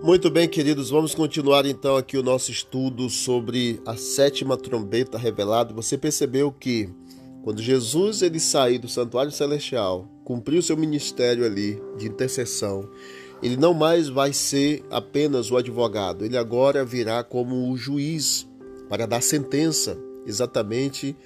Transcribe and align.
Muito 0.00 0.30
bem, 0.30 0.48
queridos, 0.48 0.90
vamos 0.90 1.12
continuar 1.12 1.66
então 1.66 1.96
aqui 1.96 2.16
o 2.16 2.22
nosso 2.22 2.52
estudo 2.52 3.10
sobre 3.10 3.82
a 3.84 3.96
sétima 3.96 4.56
trombeta 4.56 5.18
revelada. 5.18 5.74
Você 5.74 5.98
percebeu 5.98 6.52
que 6.52 6.88
quando 7.42 7.60
Jesus 7.60 8.22
ele 8.22 8.38
sair 8.38 8.78
do 8.78 8.88
santuário 8.88 9.32
celestial, 9.32 10.08
cumpriu 10.22 10.62
seu 10.62 10.76
ministério 10.76 11.44
ali 11.44 11.82
de 11.98 12.06
intercessão, 12.06 12.88
ele 13.42 13.56
não 13.56 13.74
mais 13.74 14.08
vai 14.08 14.32
ser 14.32 14.84
apenas 14.88 15.50
o 15.50 15.56
advogado, 15.56 16.24
ele 16.24 16.36
agora 16.36 16.84
virá 16.84 17.24
como 17.24 17.68
o 17.68 17.76
juiz 17.76 18.48
para 18.88 19.04
dar 19.04 19.20
sentença 19.20 19.98
exatamente 20.24 21.16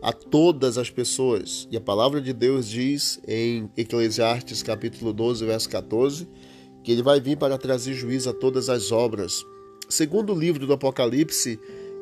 a 0.00 0.12
todas 0.12 0.78
as 0.78 0.88
pessoas. 0.88 1.66
E 1.68 1.76
a 1.76 1.80
palavra 1.80 2.20
de 2.20 2.32
Deus 2.32 2.68
diz 2.68 3.20
em 3.26 3.68
Eclesiastes 3.76 4.62
capítulo 4.62 5.12
12, 5.12 5.44
verso 5.44 5.68
14, 5.68 6.28
que 6.82 6.92
ele 6.92 7.02
vai 7.02 7.20
vir 7.20 7.36
para 7.36 7.58
trazer 7.58 7.94
juízo 7.94 8.30
a 8.30 8.32
todas 8.32 8.68
as 8.68 8.90
obras. 8.92 9.44
Segundo 9.88 10.32
o 10.32 10.38
livro 10.38 10.66
do 10.66 10.72
Apocalipse, 10.72 11.58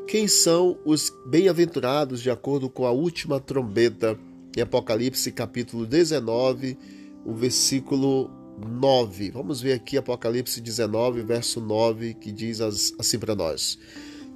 quem 0.06 0.26
são 0.28 0.78
os 0.84 1.12
bem-aventurados 1.26 2.22
de 2.22 2.30
acordo 2.30 2.68
com 2.70 2.86
a 2.86 2.90
última 2.90 3.40
trombeta 3.40 4.18
em 4.56 4.60
Apocalipse 4.60 5.30
capítulo 5.32 5.86
19, 5.86 6.78
o 7.24 7.34
versículo 7.34 8.30
9. 8.58 9.30
Vamos 9.30 9.60
ver 9.60 9.74
aqui 9.74 9.96
Apocalipse 9.96 10.60
19, 10.60 11.22
verso 11.22 11.60
9, 11.60 12.14
que 12.14 12.32
diz 12.32 12.60
assim 12.60 13.18
para 13.18 13.34
nós. 13.34 13.78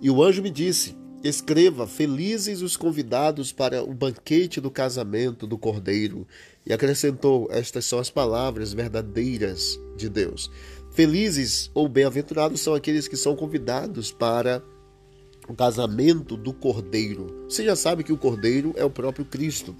E 0.00 0.10
o 0.10 0.22
anjo 0.22 0.42
me 0.42 0.50
disse: 0.50 0.94
Escreva: 1.22 1.86
Felizes 1.86 2.62
os 2.62 2.76
convidados 2.76 3.52
para 3.52 3.82
o 3.82 3.94
banquete 3.94 4.60
do 4.60 4.70
casamento 4.70 5.46
do 5.46 5.56
Cordeiro. 5.56 6.26
E 6.66 6.72
acrescentou: 6.72 7.48
Estas 7.50 7.84
são 7.84 7.98
as 7.98 8.10
palavras 8.10 8.72
verdadeiras 8.72 9.78
de 9.96 10.08
Deus. 10.08 10.50
Felizes 10.90 11.70
ou 11.74 11.88
bem-aventurados 11.88 12.60
são 12.60 12.74
aqueles 12.74 13.06
que 13.06 13.16
são 13.16 13.36
convidados 13.36 14.10
para 14.10 14.62
o 15.48 15.54
casamento 15.54 16.36
do 16.36 16.52
Cordeiro. 16.52 17.46
Você 17.48 17.64
já 17.64 17.76
sabe 17.76 18.04
que 18.04 18.12
o 18.12 18.18
Cordeiro 18.18 18.72
é 18.76 18.84
o 18.84 18.90
próprio 18.90 19.24
Cristo. 19.24 19.76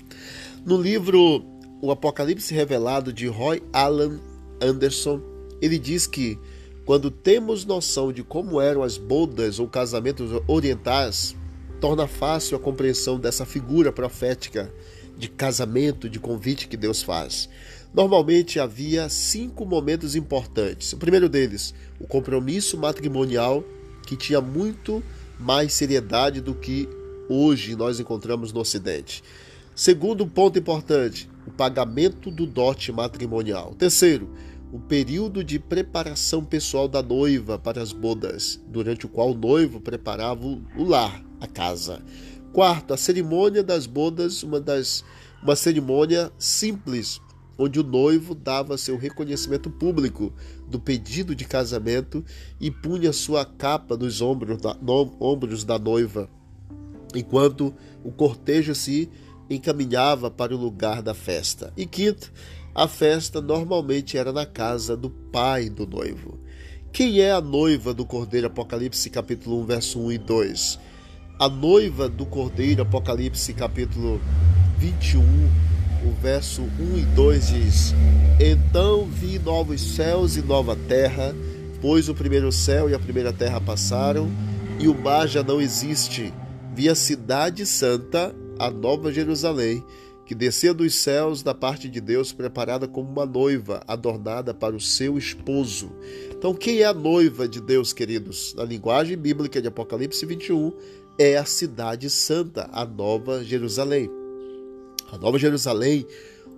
No 0.65 0.81
livro 0.81 1.45
O 1.81 1.91
Apocalipse 1.91 2.55
Revelado 2.55 3.13
de 3.13 3.27
Roy 3.27 3.63
Alan 3.73 4.21
Anderson, 4.61 5.21
ele 5.61 5.79
diz 5.79 6.07
que 6.07 6.39
quando 6.85 7.11
temos 7.11 7.65
noção 7.65 8.13
de 8.13 8.23
como 8.23 8.61
eram 8.61 8.83
as 8.83 8.99
bodas 8.99 9.59
ou 9.59 9.69
casamentos 9.69 10.31
orientais, 10.47 11.37
torna 11.81 12.07
fácil 12.07 12.57
a 12.57 12.61
compreensão 12.61 13.19
dessa 13.19 13.47
figura 13.47 13.93
profética 13.93 14.73
de 15.17 15.29
casamento, 15.29 16.09
de 16.09 16.19
convite 16.19 16.67
que 16.67 16.77
Deus 16.77 17.03
faz. 17.03 17.49
Normalmente 17.95 18.59
havia 18.59 19.09
cinco 19.09 19.67
momentos 19.67 20.17
importantes. 20.17 20.93
O 20.93 20.97
primeiro 20.97 21.29
deles, 21.29 21.75
o 22.01 22.07
compromisso 22.07 22.79
matrimonial, 22.79 23.63
que 24.07 24.17
tinha 24.17 24.41
muito 24.41 25.03
mais 25.39 25.73
seriedade 25.73 26.41
do 26.41 26.55
que 26.55 26.89
hoje 27.29 27.77
nós 27.77 28.01
encontramos 28.01 28.53
no 28.53 28.61
Ocidente. 28.61 29.23
Segundo 29.75 30.27
ponto 30.27 30.59
importante, 30.59 31.29
o 31.47 31.51
pagamento 31.51 32.31
do 32.31 32.47
dote 32.47 32.93
matrimonial. 32.93 33.75
Terceiro, 33.79 34.29
o 34.73 34.81
período 34.81 35.45
de 35.45 35.59
preparação 35.59 36.43
pessoal 36.43 36.89
da 36.89 37.03
noiva 37.03 37.59
para 37.59 37.83
as 37.83 37.93
bodas, 37.93 38.59
durante 38.67 39.05
o 39.05 39.09
qual 39.09 39.33
o 39.33 39.37
noivo 39.37 39.79
preparava 39.79 40.47
o 40.47 40.83
lar, 40.83 41.23
a 41.39 41.47
casa. 41.47 42.03
Quarto, 42.55 42.95
a 42.95 42.97
cerimônia 42.97 43.63
das 43.63 43.87
bodas, 43.87 44.43
uma 44.43 44.59
das 44.59 45.05
uma 45.43 45.57
cerimônia 45.57 46.33
simples, 46.39 47.21
onde 47.59 47.81
o 47.81 47.83
noivo 47.83 48.35
dava 48.35 48.79
seu 48.79 48.97
reconhecimento 48.97 49.69
público 49.69 50.33
do 50.69 50.81
pedido 50.81 51.35
de 51.35 51.45
casamento 51.45 52.25
e 52.61 52.71
punha 52.71 53.13
sua 53.13 53.45
capa 53.45 53.97
nos 53.97 54.23
ombros 54.23 54.59
da, 54.59 54.75
no, 54.75 55.15
ombros 55.21 55.65
da 55.65 55.79
noiva, 55.79 56.31
enquanto 57.15 57.75
o 58.03 58.11
cortejo 58.11 58.75
se 58.75 59.11
encaminhava 59.51 60.31
para 60.31 60.55
o 60.55 60.59
lugar 60.59 61.03
da 61.03 61.13
festa. 61.13 61.73
E 61.77 61.85
quinto, 61.85 62.33
a 62.75 62.89
festa 62.89 63.41
normalmente 63.41 64.17
era 64.17 64.33
na 64.33 64.47
casa 64.47 64.97
do 64.97 65.11
pai 65.11 65.69
do 65.69 65.87
noivo. 65.87 66.41
Quem 66.91 67.21
é 67.21 67.31
a 67.31 67.41
noiva 67.41 67.93
do 67.93 68.05
Cordeiro? 68.05 68.47
Apocalipse 68.47 69.11
capítulo 69.11 69.61
1, 69.61 69.67
verso 69.67 70.01
1 70.01 70.13
e 70.13 70.19
2. 70.19 70.79
A 71.39 71.49
noiva 71.49 72.09
do 72.09 72.25
Cordeiro, 72.25 72.83
Apocalipse 72.83 73.53
capítulo 73.53 74.21
21, 74.79 75.23
o 76.07 76.13
verso 76.21 76.63
1 76.63 76.99
e 76.99 77.03
2 77.15 77.47
diz: 77.49 77.95
Então 78.41 79.05
vi 79.05 79.39
novos 79.39 79.81
céus 79.95 80.37
e 80.37 80.43
nova 80.43 80.75
terra, 80.89 81.35
pois 81.81 82.09
o 82.09 82.15
primeiro 82.15 82.51
céu 82.51 82.89
e 82.89 82.95
a 82.95 82.99
primeira 82.99 83.33
terra 83.33 83.61
passaram, 83.61 84.31
e 84.79 84.89
o 84.89 84.95
mar 84.95 85.29
já 85.29 85.43
não 85.43 85.61
existe. 85.61 86.33
Vi 86.75 86.89
a 86.89 86.95
cidade 86.95 87.67
santa, 87.67 88.35
a 88.59 88.71
nova 88.71 89.13
Jerusalém, 89.13 89.85
que 90.25 90.35
descia 90.35 90.73
dos 90.73 90.95
céus 90.95 91.43
da 91.43 91.55
parte 91.55 91.89
de 91.89 92.01
Deus, 92.01 92.33
preparada 92.33 92.87
como 92.87 93.11
uma 93.11 93.27
noiva, 93.27 93.83
adornada 93.87 94.55
para 94.55 94.75
o 94.75 94.81
seu 94.81 95.19
esposo. 95.19 95.93
Então, 96.31 96.55
quem 96.55 96.81
é 96.81 96.85
a 96.85 96.95
noiva 96.95 97.49
de 97.49 97.61
Deus, 97.61 97.93
queridos? 97.93 98.55
Na 98.55 98.65
linguagem 98.65 99.17
bíblica 99.17 99.61
de 99.61 99.69
Apocalipse 99.69 100.25
21, 100.25 100.73
é 101.19 101.37
a 101.37 101.45
cidade 101.45 102.09
santa, 102.09 102.69
a 102.73 102.85
nova 102.85 103.45
Jerusalém. 103.45 104.11
A 105.11 105.19
nova 105.19 105.39
Jerusalém, 105.39 106.07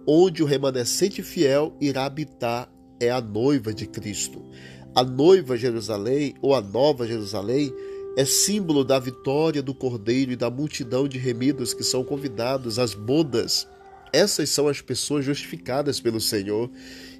onde 0.06 0.42
o 0.42 0.46
remanescente 0.46 1.22
fiel 1.22 1.76
irá 1.80 2.04
habitar, 2.04 2.70
é 3.00 3.10
a 3.10 3.20
noiva 3.20 3.74
de 3.74 3.86
Cristo. 3.86 4.42
A 4.94 5.02
noiva 5.02 5.56
Jerusalém, 5.56 6.34
ou 6.40 6.54
a 6.54 6.60
nova 6.60 7.06
Jerusalém, 7.06 7.72
é 8.16 8.24
símbolo 8.24 8.84
da 8.84 8.98
vitória 8.98 9.62
do 9.62 9.74
Cordeiro 9.74 10.30
e 10.32 10.36
da 10.36 10.48
multidão 10.48 11.08
de 11.08 11.18
remidos 11.18 11.74
que 11.74 11.82
são 11.82 12.04
convidados 12.04 12.78
às 12.78 12.94
bodas. 12.94 13.66
Essas 14.12 14.50
são 14.50 14.68
as 14.68 14.80
pessoas 14.80 15.24
justificadas 15.24 15.98
pelo 15.98 16.20
Senhor 16.20 16.70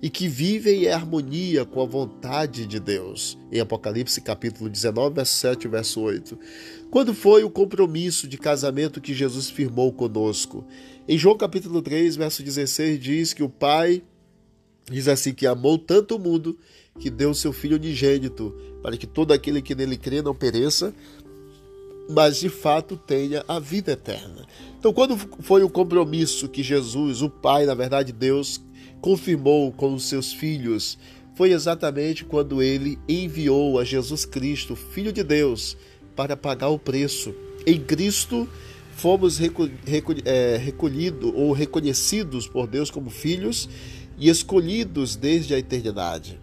e 0.00 0.09
que 0.09 0.28
vivem 0.28 0.84
em 0.84 0.88
harmonia 0.88 1.65
com 1.65 1.82
a 1.82 1.87
vontade 1.87 2.65
de 2.66 2.78
Deus. 2.78 3.37
Em 3.50 3.59
Apocalipse 3.59 4.21
capítulo 4.21 4.71
19, 4.71 5.16
verso 5.16 5.37
7 5.38 5.66
verso 5.66 6.00
8. 6.00 6.38
Quando 6.93 7.12
foi 7.12 7.43
o 7.43 7.50
compromisso 7.50 8.28
de 8.28 8.38
casamento 8.38 9.00
que 9.00 9.12
Jesus 9.12 9.50
firmou 9.50 9.93
conosco? 9.93 10.65
Em 11.09 11.19
João 11.19 11.37
capítulo 11.37 11.82
3, 11.82 12.15
verso 12.15 12.44
16 12.44 13.00
diz 13.00 13.32
que 13.32 13.43
o 13.43 13.49
Pai 13.49 14.00
diz 14.88 15.09
assim 15.09 15.34
que 15.34 15.49
amou 15.49 15.76
tanto 15.76 16.15
o 16.15 16.21
mundo 16.21 16.56
que 16.99 17.10
deu 17.10 17.31
o 17.31 17.34
seu 17.34 17.53
filho 17.53 17.77
unigênito 17.77 18.55
para 18.82 18.97
que 18.97 19.06
todo 19.06 19.32
aquele 19.32 19.60
que 19.60 19.75
nele 19.75 19.97
crê 19.97 20.22
não 20.22 20.34
pereça, 20.34 20.94
mas 22.09 22.38
de 22.38 22.49
fato 22.49 22.97
tenha 22.97 23.44
a 23.49 23.59
vida 23.59 23.93
eterna. 23.93 24.47
Então, 24.78 24.93
quando 24.93 25.16
foi 25.16 25.62
o 25.62 25.71
compromisso 25.71 26.49
que 26.49 26.62
Jesus, 26.62 27.22
o 27.22 27.31
Pai, 27.31 27.65
na 27.65 27.75
verdade 27.75 28.12
Deus, 28.12 28.60
confirmou 29.00 29.72
com 29.72 29.94
os 29.94 30.05
seus 30.05 30.32
filhos, 30.32 30.99
foi 31.34 31.50
exatamente 31.50 32.25
quando 32.25 32.62
ele 32.62 32.99
enviou 33.09 33.78
a 33.78 33.84
Jesus 33.84 34.25
Cristo, 34.25 34.76
Filho 34.76 35.12
de 35.12 35.25
Deus, 35.25 35.76
para 36.15 36.37
pagar 36.37 36.69
o 36.69 36.78
preço. 36.78 37.34
Em 37.66 37.81
Cristo 37.81 38.49
fomos 38.94 39.41
é, 39.41 40.56
recolhidos 40.59 41.32
ou 41.34 41.53
reconhecidos 41.53 42.47
por 42.47 42.69
Deus 42.69 42.91
como 42.91 43.11
filhos 43.11 43.69
e 44.16 44.28
escolhidos 44.28 45.16
desde 45.16 45.55
a 45.55 45.59
eternidade 45.59 46.38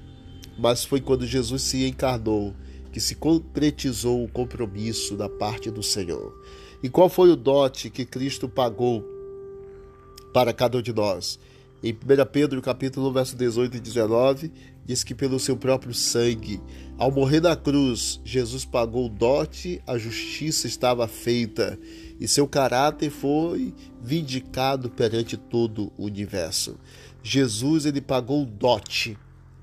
mas 0.61 0.85
foi 0.85 1.01
quando 1.01 1.25
Jesus 1.25 1.63
se 1.63 1.85
encarnou 1.87 2.53
que 2.91 2.99
se 2.99 3.15
concretizou 3.15 4.23
o 4.23 4.27
compromisso 4.27 5.15
da 5.15 5.27
parte 5.27 5.71
do 5.71 5.81
Senhor. 5.81 6.39
E 6.83 6.89
qual 6.89 7.09
foi 7.09 7.31
o 7.31 7.35
dote 7.35 7.89
que 7.89 8.05
Cristo 8.05 8.47
pagou 8.47 9.03
para 10.33 10.53
cada 10.53 10.77
um 10.77 10.81
de 10.81 10.93
nós? 10.93 11.39
Em 11.83 11.93
1 11.93 11.97
Pedro 12.31 12.61
capítulo 12.61 13.09
1, 13.09 13.13
verso 13.13 13.35
18 13.35 13.77
e 13.77 13.79
19, 13.79 14.51
diz 14.85 15.03
que 15.03 15.15
pelo 15.15 15.39
seu 15.39 15.57
próprio 15.57 15.93
sangue, 15.95 16.61
ao 16.97 17.11
morrer 17.11 17.41
na 17.41 17.55
cruz, 17.55 18.19
Jesus 18.23 18.65
pagou 18.65 19.07
o 19.07 19.09
dote, 19.09 19.81
a 19.87 19.97
justiça 19.97 20.67
estava 20.67 21.07
feita 21.07 21.79
e 22.19 22.27
seu 22.27 22.47
caráter 22.47 23.09
foi 23.09 23.73
vindicado 23.99 24.91
perante 24.91 25.37
todo 25.37 25.91
o 25.97 26.05
universo. 26.05 26.77
Jesus 27.23 27.85
ele 27.85 28.01
pagou 28.01 28.43
o 28.43 28.45
dote 28.45 29.17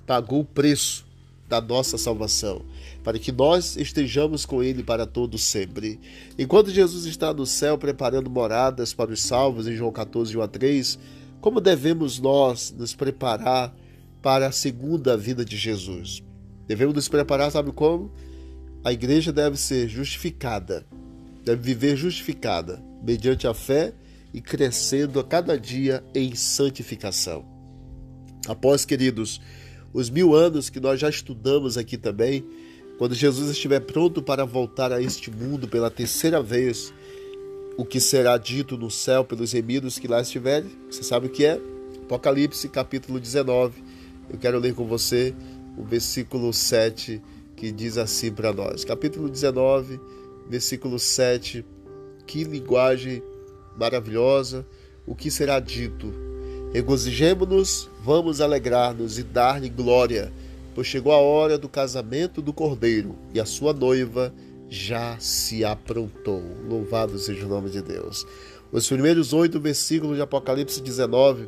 pagou 0.09 0.41
o 0.41 0.45
preço 0.45 1.07
da 1.47 1.61
nossa 1.61 1.99
salvação, 1.99 2.65
para 3.05 3.19
que 3.19 3.31
nós 3.31 3.77
estejamos 3.77 4.47
com 4.47 4.63
Ele 4.63 4.83
para 4.83 5.07
todo 5.07 5.37
sempre. 5.37 6.01
Enquanto 6.39 6.71
Jesus 6.71 7.05
está 7.05 7.33
no 7.35 7.45
céu 7.45 7.77
preparando 7.77 8.31
moradas 8.31 8.95
para 8.95 9.13
os 9.13 9.21
salvos, 9.21 9.69
em 9.69 9.77
João 9.77 9.93
14, 9.93 10.35
1 10.35 10.41
a 10.41 10.49
3, 10.49 10.99
como 11.43 11.61
devemos 11.61 12.19
nós 12.19 12.75
nos 12.77 12.95
preparar 12.95 13.77
para 14.23 14.47
a 14.47 14.53
segunda 14.53 15.15
vida 15.15 15.45
de 15.45 15.59
Jesus? 15.59 16.23
Devemos 16.67 16.95
nos 16.95 17.09
preparar, 17.09 17.53
sabe 17.53 17.71
como? 17.71 18.11
A 18.83 18.91
igreja 18.91 19.31
deve 19.31 19.59
ser 19.59 19.89
justificada, 19.89 20.87
deve 21.45 21.61
viver 21.63 21.97
justificada, 21.97 22.83
mediante 23.03 23.47
a 23.47 23.53
fé 23.53 23.93
e 24.33 24.41
crescendo 24.41 25.21
a 25.21 25.25
cada 25.25 25.59
dia 25.59 26.03
em 26.15 26.35
santificação. 26.35 27.45
Após, 28.47 28.87
queridos, 28.87 29.41
os 29.93 30.11
mil 30.11 30.35
anos 30.35 30.69
que 30.69 30.81
nós 30.81 31.01
já 31.01 31.09
estudamos 31.09 31.79
aqui 31.79 31.97
também, 31.97 32.45
quando 32.99 33.15
Jesus 33.15 33.51
estiver 33.51 33.81
pronto 33.81 34.21
para 34.23 34.45
voltar 34.45 34.93
a 34.93 35.01
este 35.01 35.31
mundo 35.31 35.69
pela 35.69 35.91
terceira 35.91 36.43
vez, 36.43 36.93
o 37.77 37.85
que 37.85 38.01
será 38.01 38.37
dito 38.37 38.77
no 38.77 38.91
céu 38.91 39.25
pelos 39.25 39.53
remidos 39.53 39.99
que 39.99 40.09
lá 40.09 40.21
estiverem, 40.21 40.71
você 40.91 41.03
sabe 41.03 41.29
o 41.29 41.31
que 41.31 41.45
é? 41.45 41.61
Apocalipse 42.03 42.69
capítulo 42.69 43.21
19. 43.21 43.83
Eu 44.31 44.39
quero 44.39 44.59
ler 44.59 44.75
com 44.75 44.85
você 44.85 45.35
o 45.77 45.85
versículo 45.85 46.53
7 46.53 47.23
que 47.55 47.71
diz 47.71 47.97
assim 47.97 48.33
para 48.33 48.53
nós. 48.53 48.85
Capítulo 48.85 49.29
19, 49.29 50.01
versículo 50.49 50.99
7. 50.99 51.65
Que 52.27 52.45
linguagem 52.45 53.23
maravilhosa! 53.77 54.67
O 55.07 55.15
que 55.15 55.31
será 55.31 55.59
dito? 55.61 56.28
Regozijemo-nos, 56.73 57.89
vamos 58.03 58.41
alegrar-nos 58.41 59.19
e 59.19 59.23
dar-lhe 59.23 59.69
glória 59.69 60.33
pois 60.79 60.87
chegou 60.87 61.11
a 61.11 61.17
hora 61.17 61.59
do 61.59 61.69
casamento 61.69 62.41
do 62.41 62.53
cordeiro 62.53 63.17
e 63.35 63.41
a 63.41 63.45
sua 63.45 63.73
noiva 63.73 64.33
já 64.69 65.19
se 65.19 65.65
aprontou. 65.65 66.41
Louvado 66.69 67.19
seja 67.19 67.45
o 67.47 67.49
nome 67.49 67.69
de 67.69 67.83
Deus. 67.83 68.25
Os 68.71 68.87
primeiros 68.87 69.33
oito 69.33 69.59
versículos 69.59 70.15
de 70.15 70.23
Apocalipse 70.23 70.81
19 70.81 71.47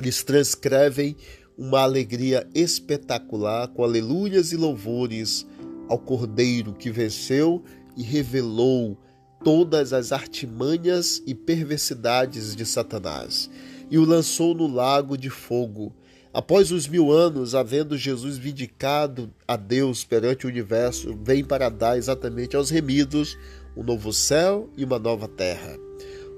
lhes 0.00 0.24
transcrevem 0.24 1.14
uma 1.58 1.80
alegria 1.80 2.48
espetacular 2.54 3.68
com 3.68 3.84
aleluias 3.84 4.50
e 4.50 4.56
louvores 4.56 5.46
ao 5.86 5.98
Cordeiro 5.98 6.72
que 6.72 6.90
venceu 6.90 7.62
e 7.98 8.02
revelou 8.02 8.96
todas 9.44 9.92
as 9.92 10.10
artimanhas 10.10 11.22
e 11.26 11.34
perversidades 11.34 12.56
de 12.56 12.64
Satanás 12.64 13.50
e 13.92 13.98
o 13.98 14.04
lançou 14.04 14.56
no 14.56 14.66
lago 14.66 15.16
de 15.16 15.30
fogo 15.30 15.94
Após 16.34 16.72
os 16.72 16.88
mil 16.88 17.12
anos, 17.12 17.54
havendo 17.54 17.94
Jesus 17.94 18.38
vindicado 18.38 19.30
a 19.46 19.54
Deus 19.54 20.02
perante 20.02 20.46
o 20.46 20.48
universo, 20.48 21.14
vem 21.22 21.44
para 21.44 21.68
dar 21.68 21.98
exatamente 21.98 22.56
aos 22.56 22.70
remidos 22.70 23.36
um 23.76 23.82
novo 23.82 24.14
céu 24.14 24.70
e 24.74 24.82
uma 24.82 24.98
nova 24.98 25.28
terra, 25.28 25.76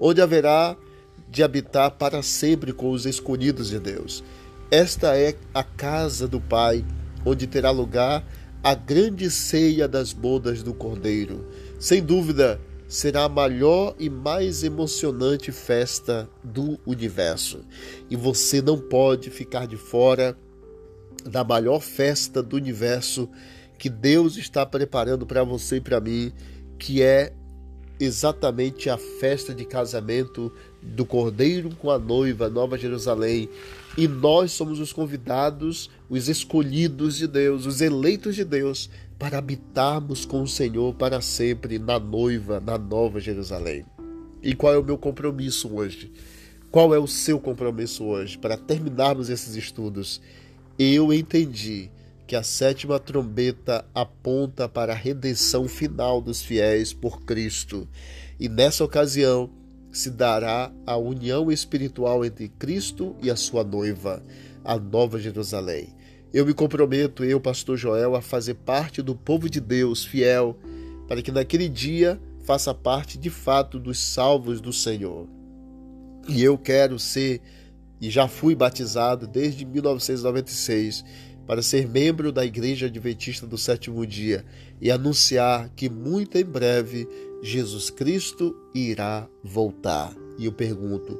onde 0.00 0.20
haverá 0.20 0.76
de 1.30 1.44
habitar 1.44 1.92
para 1.92 2.24
sempre 2.24 2.72
com 2.72 2.90
os 2.90 3.06
escolhidos 3.06 3.70
de 3.70 3.78
Deus. 3.78 4.24
Esta 4.68 5.16
é 5.16 5.36
a 5.54 5.62
casa 5.62 6.26
do 6.26 6.40
Pai, 6.40 6.84
onde 7.24 7.46
terá 7.46 7.70
lugar 7.70 8.26
a 8.64 8.74
grande 8.74 9.30
ceia 9.30 9.86
das 9.86 10.12
bodas 10.12 10.60
do 10.60 10.74
Cordeiro. 10.74 11.46
Sem 11.78 12.02
dúvida, 12.02 12.60
será 12.94 13.24
a 13.24 13.28
maior 13.28 13.96
e 13.98 14.08
mais 14.08 14.62
emocionante 14.62 15.50
festa 15.50 16.30
do 16.44 16.78
universo. 16.86 17.64
E 18.08 18.14
você 18.14 18.62
não 18.62 18.78
pode 18.78 19.30
ficar 19.30 19.66
de 19.66 19.76
fora 19.76 20.38
da 21.24 21.42
maior 21.42 21.80
festa 21.80 22.40
do 22.40 22.54
universo 22.54 23.28
que 23.76 23.90
Deus 23.90 24.36
está 24.36 24.64
preparando 24.64 25.26
para 25.26 25.42
você 25.42 25.78
e 25.78 25.80
para 25.80 26.00
mim, 26.00 26.32
que 26.78 27.02
é 27.02 27.32
exatamente 27.98 28.88
a 28.88 28.96
festa 28.96 29.52
de 29.52 29.64
casamento 29.64 30.52
do 30.80 31.04
Cordeiro 31.04 31.70
com 31.74 31.90
a 31.90 31.98
noiva, 31.98 32.48
Nova 32.48 32.78
Jerusalém. 32.78 33.48
E 33.98 34.06
nós 34.06 34.52
somos 34.52 34.78
os 34.78 34.92
convidados, 34.92 35.90
os 36.08 36.28
escolhidos 36.28 37.16
de 37.16 37.26
Deus, 37.26 37.66
os 37.66 37.80
eleitos 37.80 38.36
de 38.36 38.44
Deus, 38.44 38.88
para 39.18 39.38
habitarmos 39.38 40.24
com 40.24 40.42
o 40.42 40.48
Senhor 40.48 40.94
para 40.94 41.20
sempre 41.20 41.78
na 41.78 41.98
noiva, 41.98 42.60
na 42.60 42.76
Nova 42.76 43.20
Jerusalém. 43.20 43.84
E 44.42 44.54
qual 44.54 44.74
é 44.74 44.78
o 44.78 44.84
meu 44.84 44.98
compromisso 44.98 45.74
hoje? 45.74 46.12
Qual 46.70 46.94
é 46.94 46.98
o 46.98 47.06
seu 47.06 47.38
compromisso 47.38 48.04
hoje 48.04 48.36
para 48.36 48.56
terminarmos 48.56 49.30
esses 49.30 49.54
estudos? 49.54 50.20
Eu 50.78 51.12
entendi 51.12 51.90
que 52.26 52.34
a 52.34 52.42
sétima 52.42 52.98
trombeta 52.98 53.84
aponta 53.94 54.68
para 54.68 54.92
a 54.92 54.96
redenção 54.96 55.68
final 55.68 56.20
dos 56.20 56.42
fiéis 56.42 56.92
por 56.92 57.22
Cristo. 57.22 57.88
E 58.40 58.48
nessa 58.48 58.82
ocasião 58.82 59.50
se 59.92 60.10
dará 60.10 60.72
a 60.84 60.96
união 60.96 61.52
espiritual 61.52 62.24
entre 62.24 62.48
Cristo 62.48 63.14
e 63.22 63.30
a 63.30 63.36
sua 63.36 63.62
noiva, 63.62 64.22
a 64.64 64.76
Nova 64.76 65.20
Jerusalém. 65.20 65.93
Eu 66.34 66.44
me 66.44 66.52
comprometo, 66.52 67.22
eu, 67.22 67.40
pastor 67.40 67.76
Joel, 67.76 68.16
a 68.16 68.20
fazer 68.20 68.54
parte 68.54 69.00
do 69.00 69.14
povo 69.14 69.48
de 69.48 69.60
Deus 69.60 70.04
fiel, 70.04 70.58
para 71.06 71.22
que 71.22 71.30
naquele 71.30 71.68
dia 71.68 72.20
faça 72.44 72.74
parte 72.74 73.16
de 73.16 73.30
fato 73.30 73.78
dos 73.78 74.00
salvos 74.00 74.60
do 74.60 74.72
Senhor. 74.72 75.28
E 76.28 76.42
eu 76.42 76.58
quero 76.58 76.98
ser, 76.98 77.40
e 78.00 78.10
já 78.10 78.26
fui 78.26 78.52
batizado 78.56 79.28
desde 79.28 79.64
1996, 79.64 81.04
para 81.46 81.62
ser 81.62 81.88
membro 81.88 82.32
da 82.32 82.44
Igreja 82.44 82.86
Adventista 82.86 83.46
do 83.46 83.56
Sétimo 83.56 84.04
Dia 84.04 84.44
e 84.80 84.90
anunciar 84.90 85.68
que 85.76 85.88
muito 85.88 86.36
em 86.36 86.44
breve 86.44 87.06
Jesus 87.44 87.90
Cristo 87.90 88.56
irá 88.74 89.28
voltar. 89.40 90.12
E 90.36 90.46
eu 90.46 90.52
pergunto: 90.52 91.16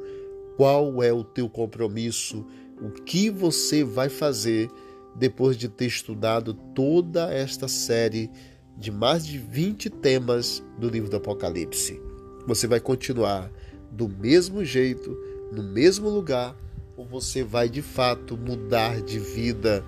qual 0.57 1.01
é 1.05 1.13
o 1.13 1.23
teu 1.23 1.49
compromisso? 1.49 2.45
O 2.83 2.91
que 2.91 3.31
você 3.31 3.85
vai 3.85 4.09
fazer 4.09 4.69
depois 5.15 5.57
de 5.57 5.69
ter 5.69 5.87
estudado 5.87 6.55
toda 6.55 7.33
esta 7.33 7.69
série 7.69 8.31
de 8.77 8.91
mais 8.91 9.25
de 9.25 9.39
20 9.39 9.89
temas 9.89 10.63
do 10.79 10.89
livro 10.89 11.09
do 11.09 11.17
Apocalipse. 11.17 12.01
Você 12.47 12.67
vai 12.67 12.81
continuar 12.81 13.51
do 13.91 14.09
mesmo 14.09 14.65
jeito, 14.65 15.17
no 15.53 15.63
mesmo 15.63 16.09
lugar, 16.09 16.57
ou 16.97 17.07
você 17.07 17.43
vai 17.43 17.69
de 17.69 17.83
fato 17.83 18.37
mudar 18.37 19.01
de 19.01 19.19
vida, 19.19 19.85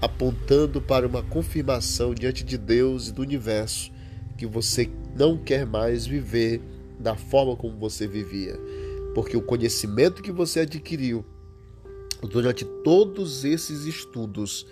apontando 0.00 0.80
para 0.80 1.06
uma 1.06 1.22
confirmação 1.22 2.14
diante 2.14 2.44
de 2.44 2.56
Deus 2.56 3.08
e 3.08 3.12
do 3.12 3.22
universo 3.22 3.92
que 4.38 4.46
você 4.46 4.88
não 5.16 5.36
quer 5.36 5.66
mais 5.66 6.06
viver 6.06 6.62
da 6.98 7.16
forma 7.16 7.56
como 7.56 7.76
você 7.76 8.06
vivia, 8.06 8.58
porque 9.14 9.36
o 9.36 9.42
conhecimento 9.42 10.22
que 10.22 10.32
você 10.32 10.60
adquiriu 10.60 11.24
durante 12.28 12.64
todos 12.64 13.44
esses 13.44 13.84
estudos, 13.84 14.66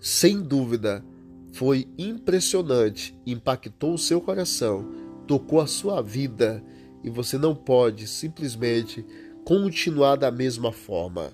sem 0.00 0.40
dúvida, 0.40 1.04
foi 1.52 1.86
impressionante, 1.96 3.16
impactou 3.26 3.94
o 3.94 3.98
seu 3.98 4.20
coração, 4.20 4.90
tocou 5.26 5.60
a 5.60 5.66
sua 5.66 6.02
vida 6.02 6.62
e 7.02 7.10
você 7.10 7.38
não 7.38 7.54
pode 7.54 8.06
simplesmente 8.06 9.04
continuar 9.44 10.16
da 10.16 10.30
mesma 10.30 10.72
forma. 10.72 11.32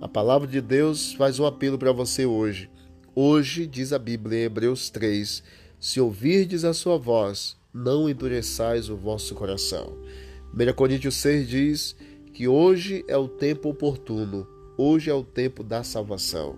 A 0.00 0.08
palavra 0.08 0.48
de 0.48 0.60
Deus 0.60 1.12
faz 1.12 1.38
um 1.38 1.46
apelo 1.46 1.78
para 1.78 1.92
você 1.92 2.24
hoje. 2.24 2.70
Hoje, 3.14 3.66
diz 3.66 3.92
a 3.92 3.98
Bíblia 3.98 4.40
em 4.40 4.44
Hebreus 4.44 4.88
3, 4.90 5.42
se 5.78 6.00
ouvirdes 6.00 6.64
a 6.64 6.72
sua 6.72 6.96
voz, 6.96 7.56
não 7.72 8.08
endureçais 8.08 8.88
o 8.88 8.96
vosso 8.96 9.34
coração. 9.34 9.96
1 10.52 10.72
Coríntios 10.74 11.16
6 11.16 11.48
diz 11.48 11.96
que 12.32 12.48
hoje 12.48 13.04
é 13.06 13.16
o 13.16 13.28
tempo 13.28 13.68
oportuno 13.68 14.46
Hoje 14.82 15.10
é 15.10 15.14
o 15.14 15.22
tempo 15.22 15.62
da 15.62 15.84
salvação. 15.84 16.56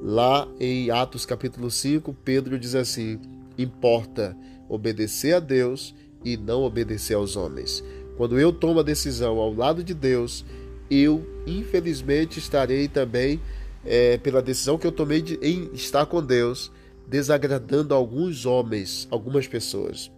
Lá 0.00 0.46
em 0.60 0.92
Atos 0.92 1.26
capítulo 1.26 1.72
5, 1.72 2.14
Pedro 2.24 2.56
diz 2.56 2.76
assim: 2.76 3.18
importa 3.58 4.36
obedecer 4.68 5.34
a 5.34 5.40
Deus 5.40 5.92
e 6.24 6.36
não 6.36 6.62
obedecer 6.62 7.14
aos 7.14 7.34
homens. 7.34 7.82
Quando 8.16 8.38
eu 8.38 8.52
tomo 8.52 8.78
a 8.78 8.84
decisão 8.84 9.38
ao 9.38 9.52
lado 9.52 9.82
de 9.82 9.92
Deus, 9.92 10.44
eu 10.88 11.26
infelizmente 11.48 12.38
estarei 12.38 12.86
também, 12.86 13.40
é, 13.84 14.18
pela 14.18 14.40
decisão 14.40 14.78
que 14.78 14.86
eu 14.86 14.92
tomei 14.92 15.20
de, 15.20 15.34
em 15.42 15.68
estar 15.74 16.06
com 16.06 16.22
Deus, 16.22 16.70
desagradando 17.08 17.92
alguns 17.92 18.46
homens, 18.46 19.08
algumas 19.10 19.48
pessoas. 19.48 20.12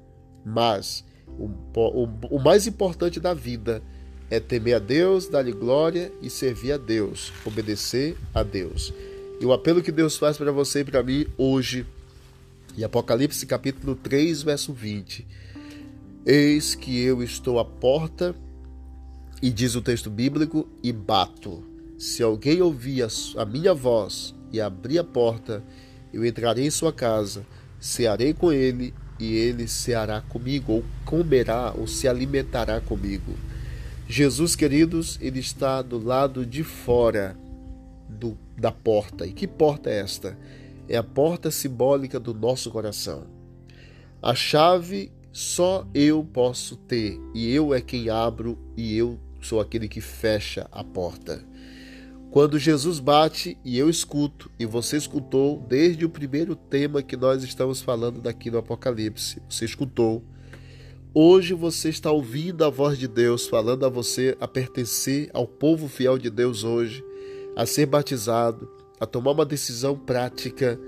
Mas 0.45 1.07
o, 1.27 1.47
o, 1.75 2.37
o 2.37 2.39
mais 2.39 2.67
importante 2.67 3.19
da 3.19 3.33
vida 3.33 3.83
é 3.83 4.00
é 4.31 4.39
temer 4.39 4.77
a 4.77 4.79
Deus, 4.79 5.27
dar-lhe 5.27 5.53
glória 5.53 6.13
e 6.23 6.31
servir 6.31 6.73
a 6.73 6.77
Deus, 6.77 7.33
obedecer 7.45 8.17
a 8.33 8.45
Deus. 8.45 8.95
E 9.41 9.45
o 9.45 9.53
apelo 9.53 9.83
que 9.83 9.91
Deus 9.91 10.17
faz 10.17 10.39
para 10.39 10.53
você 10.53 10.81
e 10.81 10.85
para 10.85 11.03
mim 11.03 11.27
hoje, 11.37 11.85
em 12.79 12.85
Apocalipse 12.85 13.45
capítulo 13.45 13.97
3, 13.97 14.43
verso 14.43 14.73
20. 14.73 15.27
Eis 16.25 16.77
que 16.77 17.01
eu 17.01 17.23
estou 17.23 17.59
à 17.59 17.65
porta, 17.65 18.35
e 19.43 19.51
diz 19.51 19.75
o 19.75 19.83
texto 19.83 20.09
bíblico, 20.09 20.69
e 20.83 20.93
bato. 20.93 21.65
Se 21.99 22.23
alguém 22.23 22.63
ouvir 22.63 23.07
a 23.37 23.45
minha 23.45 23.75
voz 23.75 24.35
e 24.53 24.61
abrir 24.61 24.99
a 24.99 25.05
porta, 25.05 25.65
eu 26.13 26.25
entrarei 26.25 26.67
em 26.67 26.71
sua 26.71 26.93
casa, 26.93 27.45
cearei 27.81 28.33
com 28.33 28.53
ele, 28.53 28.95
e 29.19 29.35
ele 29.35 29.67
ceará 29.67 30.21
comigo, 30.21 30.73
ou 30.73 30.85
comerá, 31.05 31.75
ou 31.77 31.87
se 31.87 32.07
alimentará 32.07 32.81
comigo. 32.81 33.35
Jesus, 34.11 34.57
queridos, 34.57 35.17
ele 35.21 35.39
está 35.39 35.81
do 35.83 35.97
lado 35.97 36.45
de 36.45 36.65
fora 36.65 37.37
do, 38.09 38.37
da 38.59 38.73
porta. 38.73 39.25
E 39.25 39.33
que 39.33 39.47
porta 39.47 39.89
é 39.89 40.01
esta? 40.01 40.37
É 40.89 40.97
a 40.97 41.03
porta 41.05 41.49
simbólica 41.49 42.19
do 42.19 42.35
nosso 42.35 42.73
coração. 42.73 43.29
A 44.21 44.35
chave 44.35 45.13
só 45.31 45.87
eu 45.95 46.25
posso 46.25 46.75
ter, 46.75 47.21
e 47.33 47.55
eu 47.55 47.73
é 47.73 47.81
quem 47.81 48.11
abro, 48.11 48.59
e 48.77 48.97
eu 48.97 49.17
sou 49.41 49.61
aquele 49.61 49.87
que 49.87 50.01
fecha 50.01 50.67
a 50.73 50.83
porta. 50.83 51.45
Quando 52.33 52.59
Jesus 52.59 52.99
bate 52.99 53.57
e 53.65 53.79
eu 53.79 53.89
escuto, 53.89 54.51
e 54.59 54.67
você 54.67 54.97
escutou 54.97 55.65
desde 55.69 56.05
o 56.05 56.11
primeiro 56.11 56.57
tema 56.57 57.01
que 57.01 57.17
nós 57.17 57.45
estamos 57.45 57.81
falando 57.81 58.21
daqui 58.21 58.51
no 58.51 58.59
Apocalipse, 58.59 59.41
você 59.49 59.65
escutou. 59.65 60.21
Hoje 61.13 61.55
você 61.55 61.89
está 61.89 62.09
ouvindo 62.13 62.65
a 62.65 62.71
voz 62.71 62.97
de 62.97 63.09
Deus 63.09 63.49
falando 63.49 63.85
a 63.85 63.89
você 63.89 64.37
a 64.39 64.47
pertencer 64.47 65.29
ao 65.35 65.45
povo 65.45 65.89
fiel 65.89 66.17
de 66.17 66.31
Deus 66.31 66.63
hoje, 66.63 67.05
a 67.57 67.67
ser 67.67 67.87
batizado, 67.87 68.71
a 69.01 69.05
tomar 69.05 69.33
uma 69.33 69.45
decisão 69.45 69.99
prática. 69.99 70.79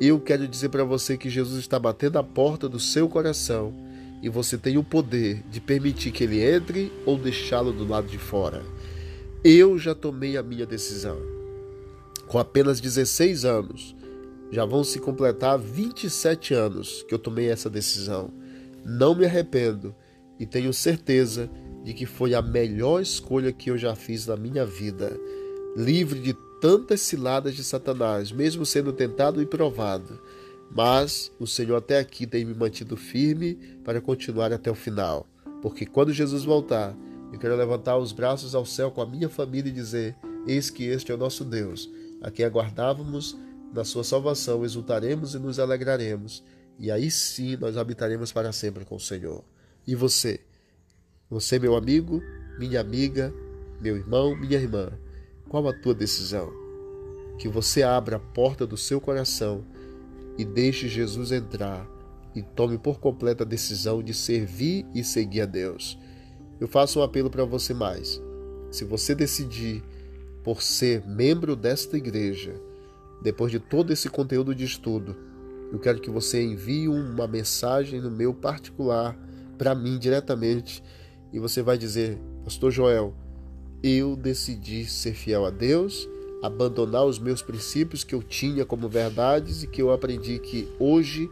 Eu 0.00 0.20
quero 0.20 0.46
dizer 0.46 0.68
para 0.68 0.84
você 0.84 1.18
que 1.18 1.28
Jesus 1.28 1.58
está 1.58 1.76
batendo 1.76 2.20
a 2.20 2.22
porta 2.22 2.68
do 2.68 2.78
seu 2.78 3.08
coração 3.08 3.74
e 4.22 4.28
você 4.28 4.56
tem 4.56 4.78
o 4.78 4.84
poder 4.84 5.42
de 5.50 5.60
permitir 5.60 6.12
que 6.12 6.22
ele 6.22 6.40
entre 6.40 6.92
ou 7.04 7.18
deixá-lo 7.18 7.72
do 7.72 7.84
lado 7.84 8.06
de 8.06 8.18
fora. 8.18 8.62
Eu 9.42 9.76
já 9.76 9.92
tomei 9.92 10.36
a 10.36 10.42
minha 10.42 10.66
decisão. 10.66 11.18
Com 12.28 12.38
apenas 12.38 12.78
16 12.78 13.44
anos, 13.44 13.96
já 14.52 14.64
vão 14.64 14.84
se 14.84 15.00
completar 15.00 15.58
27 15.58 16.54
anos 16.54 17.02
que 17.08 17.12
eu 17.12 17.18
tomei 17.18 17.50
essa 17.50 17.68
decisão. 17.68 18.30
Não 18.88 19.14
me 19.14 19.26
arrependo 19.26 19.94
e 20.40 20.46
tenho 20.46 20.72
certeza 20.72 21.50
de 21.84 21.92
que 21.92 22.06
foi 22.06 22.34
a 22.34 22.40
melhor 22.40 23.02
escolha 23.02 23.52
que 23.52 23.70
eu 23.70 23.76
já 23.76 23.94
fiz 23.94 24.26
na 24.26 24.34
minha 24.34 24.64
vida. 24.64 25.14
Livre 25.76 26.18
de 26.18 26.34
tantas 26.58 27.02
ciladas 27.02 27.54
de 27.54 27.62
Satanás, 27.62 28.32
mesmo 28.32 28.64
sendo 28.64 28.90
tentado 28.90 29.42
e 29.42 29.46
provado. 29.46 30.18
Mas 30.74 31.30
o 31.38 31.46
Senhor 31.46 31.76
até 31.76 31.98
aqui 31.98 32.26
tem 32.26 32.46
me 32.46 32.54
mantido 32.54 32.96
firme 32.96 33.56
para 33.84 34.00
continuar 34.00 34.54
até 34.54 34.70
o 34.70 34.74
final. 34.74 35.26
Porque 35.60 35.84
quando 35.84 36.10
Jesus 36.10 36.44
voltar, 36.44 36.96
eu 37.30 37.38
quero 37.38 37.56
levantar 37.56 37.98
os 37.98 38.12
braços 38.12 38.54
ao 38.54 38.64
céu 38.64 38.90
com 38.90 39.02
a 39.02 39.06
minha 39.06 39.28
família 39.28 39.68
e 39.68 39.72
dizer: 39.72 40.16
Eis 40.46 40.70
que 40.70 40.84
este 40.84 41.12
é 41.12 41.14
o 41.14 41.18
nosso 41.18 41.44
Deus, 41.44 41.90
a 42.22 42.30
quem 42.30 42.44
aguardávamos 42.44 43.36
na 43.72 43.84
sua 43.84 44.02
salvação, 44.02 44.64
exultaremos 44.64 45.34
e 45.34 45.38
nos 45.38 45.58
alegraremos, 45.58 46.42
e 46.78 46.90
aí 46.90 47.10
sim 47.10 47.56
nós 47.56 47.76
habitaremos 47.76 48.30
para 48.30 48.52
sempre 48.52 48.84
com 48.84 48.96
o 48.96 49.00
Senhor. 49.00 49.44
E 49.86 49.94
você? 49.94 50.40
Você, 51.28 51.58
meu 51.58 51.74
amigo, 51.74 52.22
minha 52.58 52.80
amiga, 52.80 53.34
meu 53.80 53.96
irmão, 53.96 54.36
minha 54.36 54.58
irmã, 54.58 54.92
qual 55.48 55.66
a 55.68 55.72
tua 55.72 55.94
decisão? 55.94 56.52
Que 57.38 57.48
você 57.48 57.82
abra 57.82 58.16
a 58.16 58.20
porta 58.20 58.66
do 58.66 58.76
seu 58.76 59.00
coração 59.00 59.64
e 60.36 60.44
deixe 60.44 60.88
Jesus 60.88 61.32
entrar 61.32 61.86
e 62.34 62.42
tome 62.42 62.78
por 62.78 63.00
completa 63.00 63.42
a 63.42 63.46
decisão 63.46 64.02
de 64.02 64.14
servir 64.14 64.86
e 64.94 65.02
seguir 65.02 65.40
a 65.40 65.46
Deus. 65.46 65.98
Eu 66.60 66.68
faço 66.68 67.00
um 67.00 67.02
apelo 67.02 67.30
para 67.30 67.44
você 67.44 67.74
mais. 67.74 68.20
Se 68.70 68.84
você 68.84 69.14
decidir 69.14 69.82
por 70.44 70.62
ser 70.62 71.06
membro 71.06 71.56
desta 71.56 71.96
igreja, 71.96 72.54
depois 73.22 73.50
de 73.50 73.58
todo 73.58 73.92
esse 73.92 74.08
conteúdo 74.08 74.54
de 74.54 74.64
estudo, 74.64 75.16
eu 75.70 75.78
quero 75.78 76.00
que 76.00 76.10
você 76.10 76.42
envie 76.42 76.88
uma 76.88 77.26
mensagem 77.26 78.00
no 78.00 78.10
meu 78.10 78.32
particular 78.32 79.16
para 79.58 79.74
mim 79.74 79.98
diretamente 79.98 80.82
e 81.32 81.38
você 81.38 81.62
vai 81.62 81.76
dizer: 81.76 82.18
Pastor 82.44 82.70
Joel, 82.70 83.14
eu 83.82 84.16
decidi 84.16 84.86
ser 84.86 85.12
fiel 85.12 85.44
a 85.44 85.50
Deus, 85.50 86.08
abandonar 86.42 87.04
os 87.04 87.18
meus 87.18 87.42
princípios 87.42 88.02
que 88.02 88.14
eu 88.14 88.22
tinha 88.22 88.64
como 88.64 88.88
verdades 88.88 89.62
e 89.62 89.66
que 89.66 89.82
eu 89.82 89.92
aprendi 89.92 90.38
que 90.38 90.68
hoje, 90.78 91.30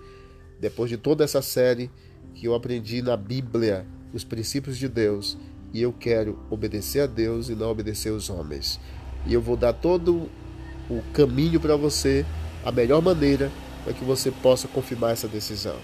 depois 0.60 0.90
de 0.90 0.96
toda 0.96 1.24
essa 1.24 1.40
série, 1.40 1.90
que 2.34 2.46
eu 2.46 2.54
aprendi 2.54 3.00
na 3.00 3.16
Bíblia, 3.16 3.86
os 4.12 4.22
princípios 4.22 4.76
de 4.76 4.88
Deus 4.88 5.38
e 5.72 5.82
eu 5.82 5.92
quero 5.92 6.38
obedecer 6.50 7.00
a 7.00 7.06
Deus 7.06 7.48
e 7.48 7.54
não 7.54 7.70
obedecer 7.70 8.10
aos 8.10 8.28
homens. 8.28 8.78
E 9.26 9.32
eu 9.32 9.40
vou 9.40 9.56
dar 9.56 9.72
todo 9.72 10.28
o 10.88 11.02
caminho 11.12 11.58
para 11.58 11.74
você, 11.74 12.24
a 12.64 12.70
melhor 12.70 13.02
maneira 13.02 13.50
para 13.86 13.94
que 13.94 14.04
você 14.04 14.32
possa 14.32 14.66
confirmar 14.66 15.12
essa 15.12 15.28
decisão. 15.28 15.76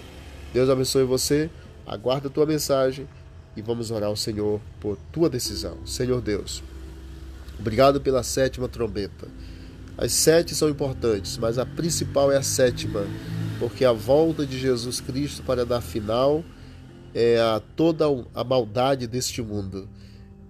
Deus 0.53 0.69
abençoe 0.69 1.05
você, 1.05 1.49
aguarda 1.87 2.27
a 2.27 2.29
tua 2.29 2.45
mensagem 2.45 3.07
e 3.55 3.61
vamos 3.61 3.91
orar 3.91 4.09
ao 4.09 4.15
Senhor 4.17 4.59
por 4.81 4.97
tua 5.09 5.29
decisão. 5.29 5.77
Senhor 5.85 6.19
Deus, 6.19 6.61
obrigado 7.57 8.01
pela 8.01 8.21
sétima 8.21 8.67
trombeta. 8.67 9.29
As 9.97 10.11
sete 10.11 10.53
são 10.53 10.67
importantes, 10.67 11.37
mas 11.37 11.57
a 11.57 11.65
principal 11.65 12.29
é 12.29 12.35
a 12.35 12.43
sétima, 12.43 13.07
porque 13.57 13.85
a 13.85 13.93
volta 13.93 14.45
de 14.45 14.59
Jesus 14.59 14.99
Cristo 14.99 15.41
para 15.41 15.65
dar 15.65 15.79
final 15.79 16.43
é, 17.13 17.39
a 17.39 17.61
toda 17.73 18.03
a 18.35 18.43
maldade 18.43 19.07
deste 19.07 19.41
mundo. 19.41 19.87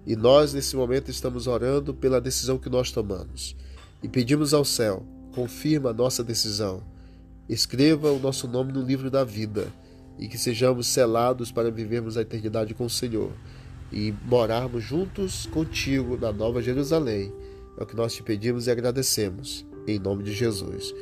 E 0.04 0.16
nós, 0.16 0.52
nesse 0.52 0.74
momento, 0.74 1.08
estamos 1.08 1.46
orando 1.46 1.94
pela 1.94 2.20
decisão 2.20 2.58
que 2.58 2.68
nós 2.68 2.90
tomamos. 2.90 3.54
E 4.02 4.08
pedimos 4.08 4.52
ao 4.52 4.64
céu, 4.64 5.06
confirma 5.32 5.90
a 5.90 5.94
nossa 5.94 6.24
decisão. 6.24 6.82
Escreva 7.48 8.10
o 8.10 8.18
nosso 8.18 8.48
nome 8.48 8.72
no 8.72 8.82
livro 8.82 9.10
da 9.10 9.24
vida 9.24 9.72
e 10.18 10.28
que 10.28 10.38
sejamos 10.38 10.86
selados 10.86 11.50
para 11.50 11.70
vivermos 11.70 12.16
a 12.16 12.22
eternidade 12.22 12.74
com 12.74 12.86
o 12.86 12.90
Senhor 12.90 13.32
e 13.92 14.14
morarmos 14.24 14.82
juntos 14.82 15.46
contigo 15.46 16.16
na 16.16 16.32
Nova 16.32 16.62
Jerusalém. 16.62 17.32
É 17.78 17.82
o 17.82 17.86
que 17.86 17.96
nós 17.96 18.14
te 18.14 18.22
pedimos 18.22 18.66
e 18.66 18.70
agradecemos, 18.70 19.66
em 19.86 19.98
nome 19.98 20.22
de 20.22 20.32
Jesus. 20.32 20.94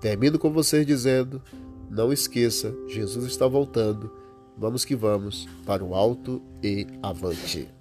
Termino 0.00 0.38
com 0.38 0.52
vocês 0.52 0.86
dizendo: 0.86 1.42
não 1.90 2.12
esqueça, 2.12 2.74
Jesus 2.88 3.26
está 3.26 3.46
voltando 3.46 4.20
Vamos 4.60 4.84
que 4.84 4.94
vamos, 4.94 5.48
para 5.64 5.82
o 5.82 5.94
alto 5.94 6.42
e 6.62 6.86
avante. 7.02 7.79